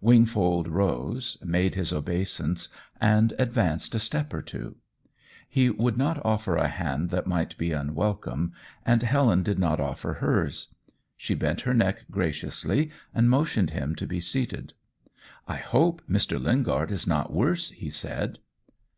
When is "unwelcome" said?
7.72-8.54